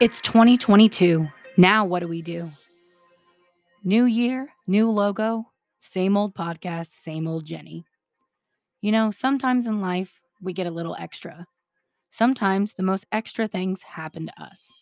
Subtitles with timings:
[0.00, 1.28] It's 2022.
[1.56, 2.50] Now, what do we do?
[3.84, 5.44] New year, new logo,
[5.78, 7.84] same old podcast, same old Jeni.
[8.80, 11.46] You know, sometimes in life, we get a little extra.
[12.10, 14.72] Sometimes the most extra things happen to us.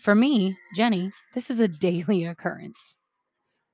[0.00, 2.96] For me, Jeni, this is a daily occurrence.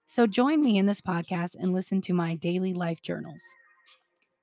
[0.07, 3.43] So join me in this podcast and listen to my daily life journals,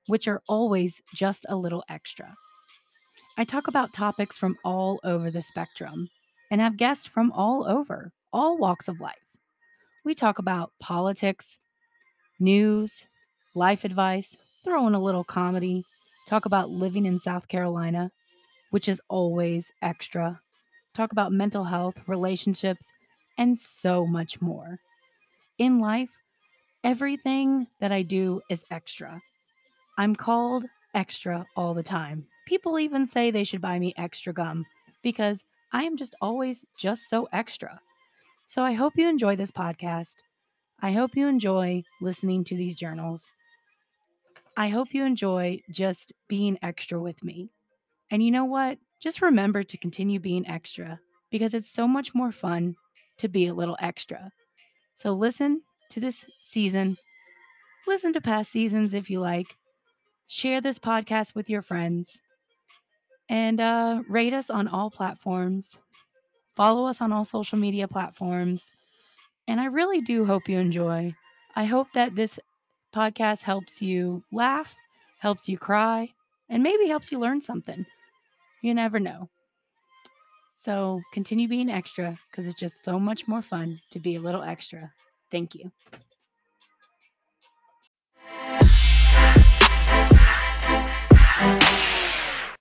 [0.06, 2.36] which are always just a little extra.
[3.36, 6.08] I talk about topics from all over the spectrum
[6.50, 9.14] and have guests from all over, all walks of life.
[10.04, 11.58] We talk about politics,
[12.38, 13.06] news,
[13.54, 15.84] life advice, throw in a little comedy,
[16.26, 18.10] talk about living in South Carolina,
[18.70, 20.40] which is always extra,
[20.94, 22.90] talk about mental health, relationships,
[23.38, 24.78] and so much more.
[25.58, 26.10] In life,
[26.84, 29.20] everything that I do is extra.
[29.98, 32.26] I'm called extra all the time.
[32.46, 34.64] People even say they should buy me extra gum
[35.02, 37.80] because I am just always just so extra.
[38.46, 40.14] So I hope you enjoy this podcast.
[40.80, 43.32] I hope you enjoy listening to these journals.
[44.56, 47.50] I hope you enjoy just being extra with me.
[48.10, 48.78] And you know what?
[49.00, 51.00] Just remember to continue being extra
[51.30, 52.76] because it's so much more fun
[53.18, 54.30] to be a little extra.
[54.94, 56.96] So listen to this season,
[57.86, 59.46] listen to past seasons if you like,
[60.26, 62.20] share this podcast with your friends,
[63.28, 65.78] and uh, rate us on all platforms.
[66.54, 68.70] Follow us on all social media platforms.
[69.48, 71.14] And I really do hope you enjoy.
[71.54, 72.38] I hope that this
[72.94, 74.74] podcast helps you laugh,
[75.18, 76.12] helps you cry,
[76.48, 77.86] and maybe helps you learn something.
[78.62, 79.28] You never know.
[80.56, 84.42] So continue being extra because it's just so much more fun to be a little
[84.42, 84.92] extra.
[85.30, 85.70] Thank you.